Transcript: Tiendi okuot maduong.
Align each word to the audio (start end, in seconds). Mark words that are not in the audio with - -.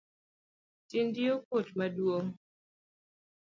Tiendi 0.87 1.23
okuot 1.35 1.67
maduong. 1.77 2.29